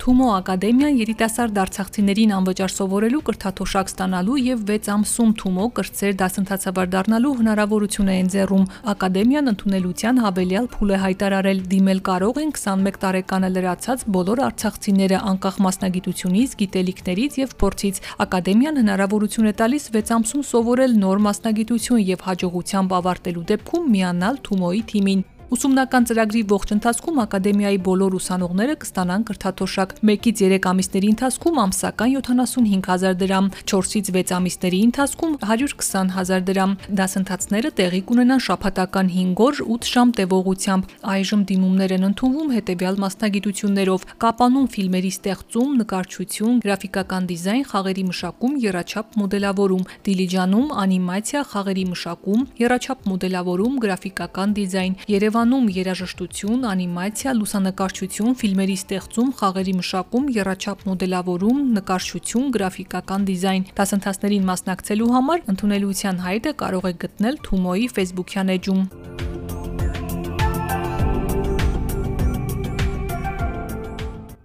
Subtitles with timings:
[0.00, 7.32] Թումո ակադեմիան երիտասարդ արցախցիներին անվճար սովորելու կրթաթոշակ ստանալու եւ 6 ամսում Թումո կրտսեր դասընթացավար դառնալու
[7.40, 11.60] հնարավորություն է ընձեռում։ Ակադեմիան ընդունելության հավելյալ փուլ է հայտարարել.
[11.74, 19.50] Դիմել կարող են 21 տարեկանը լրացած բոլոր արցախցիները անկախ մասնագիտությունից, գիտելիքներից եւ փորձից։ Ակադեմիան հնարավորություն
[19.52, 26.04] է տալիս 6 ամսում սովորել նոր մասնագիտություն եւ հաջողությամբ ավարտելու դեպքում միանալ Թումոյի թիմին։ Ուսումնական
[26.06, 33.48] ծրագրի ողջ ընթացքում ակադեմիայի բոլոր ուսանողները կստանան կրթաթոշակ 1-ից 3 ամիսների ընթացքում ամսական 75000 դրամ,
[33.72, 40.94] 4-ից 6 ամիսների ընթացքում 120000 դրամ։ Դասընթացները տեղի կունենան շաբաթական 5 օր 8 ժամ տևողությամբ։
[41.18, 49.18] Այժմ դիմումներ են ընդունվում հետևյալ մասնագիտություններով՝ կապանուն ֆիլմերի ստեղծում, նկարչություն, գրաֆիկական դիզայն, խաղերի մշակում, երաչափ
[49.18, 58.74] մոդելավորում, դիլիջանում անիմացիա, խաղերի մշակում, երաչափ մոդելավորում, գրաֆիկական դիզայն, Երևան Երևանում երաժշտություն, անիմացիա, լուսանկարչություն, ֆիլմերի
[58.76, 67.00] ստեղծում, խաղերի մշակում, երաչափ մոդելավորում, նկարչություն, գրաֆիկական դիզայն։ Դասընթացներին մասնակցելու համար ընդունելության հայտը կարող եք
[67.06, 68.84] գտնել Թումոյի Facebook-յան էջում։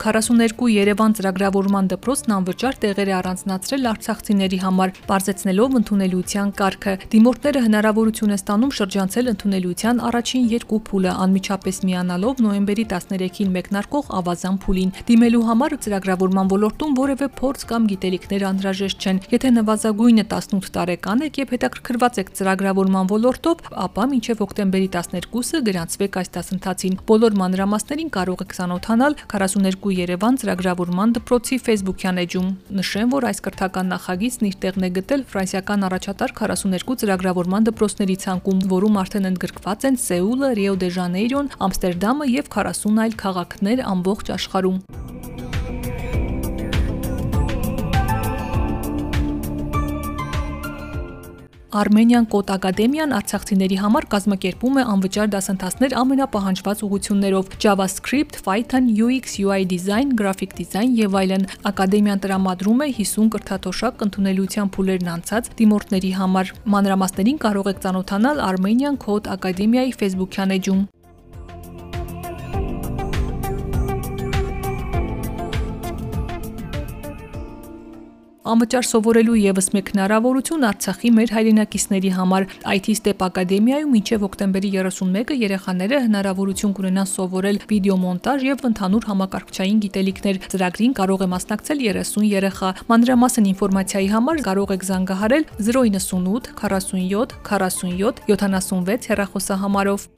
[0.00, 8.32] 42 Երևան ծրագրավորման դպրոցն անվճար տեղեր է առանձնացրել արցախցիների համար, բարձեցնելով ընդունելության կարգը։ Դիմորդները հնարավորություն
[8.32, 15.44] են ստանում շրջանցել ընդունելության առաջին երկու փուլը, անմիջապես միանալով նոյեմբերի 13-ին մեկնարկող ավազան փուլին։ Դիմելու
[15.50, 21.54] համար ծրագրավորման ոլորտում որևէ փորձ կամ գիտելիքներ անհրաժեշտ չեն։ Եթե նվազագույնը 18 տարեկան եք եւ
[21.60, 28.56] հետաքրքրված եք ծրագրավորման ոլորտով, ապա մինչեւ հոկտեմբերի 12-ը գրանցվեք այս դասընթացին։ Բոլոր մանրամասներին կարող եք
[28.60, 34.86] ցանոթանալ 42 Յակու Երևան ծրագրավորման դպրոցի Facebook-յան էջում։ Նշեմ, որ այս կրթական նախագիծն իր տեղն
[34.86, 40.94] է գտել ֆրանսիական առաջատար 42 ծրագրավորման դպրոցների ցանկում, որում արդեն ընդգրկված են Սեուլը, Ռիո դե
[40.94, 45.09] Ժանեյրոն, Ամստերդամը եւ 40 այլ քաղաքներ ամբողջ աշխարհում։
[51.72, 59.62] Armenian Code Academy-ան արցախցիների համար կազմակերպում է անվճար դասընթացներ ամենապահանջված ուղղություններով՝ JavaScript, Python, UX, UI
[59.70, 66.54] design, graphic design եւ այլն։ Ակադեմիան տրամադրում է 50 կրթաթոշակ ընդունելության փուլերն անցած դիմորդների համար։
[66.74, 70.88] Մանրամասներին կարող եք ծանոթանալ Armenian Code Academy-այի Facebook-յան էջում։
[78.50, 85.36] Անվճար սովորելու եւս մեկ հնարավորություն Արցախի մեր հայրենակիցների համար IT Step Academy-ում մինչև հոկտեմբերի 31-ը
[85.44, 92.76] երեխաները հնարավորություն կունենան սովորել վիդեոմոնտաժ եւ ընդհանուր համակարգչային գիտելիքներ։ Ծրագրին կարող է մասնակցել 30 երեխա։
[92.90, 100.10] Մանրամասն ինֆորմացիայի համար կարող եք զանգահարել 098 47 47 76 հեռախոսահամարով։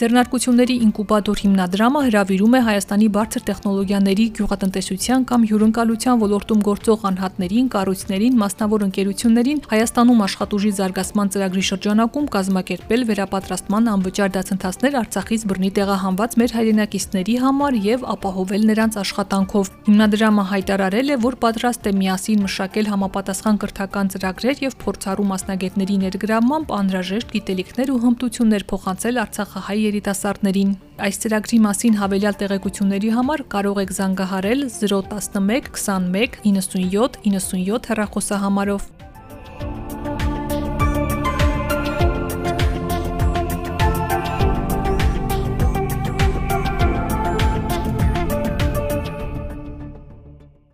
[0.00, 8.38] Ձեռնարկությունների ինկուբատոր հիմնադրամը հրավիրում է Հայաստանի բարձր տեխնոլոգիաների գյուղատնտեսության կամ հյուրընկալության ոլորտում գործող անհատներին, կառույցներին,
[8.40, 16.56] մասնավոր ընկերություններին Հայաստանում աշխատուժի զարգացման ծրագրի շրջանակում կազմակերպել վերապատրաստման անվճար դասընթացներ Արցախից բռնի տեղահանված մեր
[16.56, 23.60] հայրենակիցների համար եւ ապահովել նրանց աշխատանքով։ Հիմնադրամը հայտարարել է, որ պատրաստ է միասին մշակել համապատասխան
[23.60, 30.72] կրթական ծրագրեր եւ փորձառու մասնագետների ներգրավմամբ անհրաժեշտ գիտելիքներ ու հմտություններ փոխանցել Արցախահայ երիտասարդներին։
[31.06, 38.90] Այս ծրագրի մասին հավելյալ տեղեկությունների համար կարող եք զանգահարել 011 21 97 97 հեռախոսահամարով։